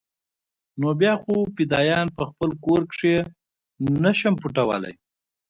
نو 0.79 0.87
بيا 0.99 1.13
خو 1.21 1.35
فدايان 1.55 2.07
په 2.17 2.23
خپل 2.29 2.49
کور 2.65 2.81
کښې 2.91 3.15
نه 4.03 4.11
شم 4.19 4.33
پټولاى. 4.43 4.93